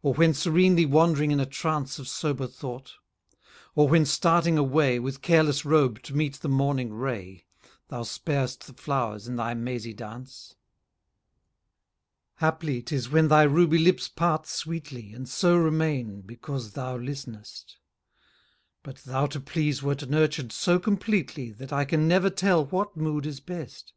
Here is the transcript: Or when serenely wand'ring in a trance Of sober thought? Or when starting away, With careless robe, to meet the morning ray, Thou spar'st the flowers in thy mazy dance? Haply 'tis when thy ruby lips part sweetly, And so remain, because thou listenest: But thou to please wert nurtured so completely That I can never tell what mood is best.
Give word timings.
Or 0.00 0.14
when 0.14 0.32
serenely 0.32 0.86
wand'ring 0.86 1.32
in 1.32 1.40
a 1.40 1.44
trance 1.44 1.98
Of 1.98 2.06
sober 2.06 2.46
thought? 2.46 2.92
Or 3.74 3.88
when 3.88 4.06
starting 4.06 4.56
away, 4.56 5.00
With 5.00 5.22
careless 5.22 5.64
robe, 5.64 6.00
to 6.04 6.14
meet 6.14 6.34
the 6.34 6.48
morning 6.48 6.92
ray, 6.94 7.46
Thou 7.88 8.04
spar'st 8.04 8.60
the 8.68 8.74
flowers 8.74 9.26
in 9.26 9.34
thy 9.34 9.54
mazy 9.54 9.92
dance? 9.92 10.54
Haply 12.36 12.80
'tis 12.80 13.10
when 13.10 13.26
thy 13.26 13.42
ruby 13.42 13.78
lips 13.78 14.06
part 14.06 14.46
sweetly, 14.46 15.12
And 15.12 15.28
so 15.28 15.56
remain, 15.56 16.20
because 16.20 16.74
thou 16.74 16.96
listenest: 16.96 17.78
But 18.84 18.98
thou 18.98 19.26
to 19.26 19.40
please 19.40 19.82
wert 19.82 20.08
nurtured 20.08 20.52
so 20.52 20.78
completely 20.78 21.50
That 21.50 21.72
I 21.72 21.84
can 21.84 22.06
never 22.06 22.30
tell 22.30 22.64
what 22.66 22.96
mood 22.96 23.26
is 23.26 23.40
best. 23.40 23.94